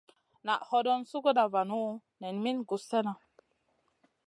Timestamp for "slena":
2.89-3.13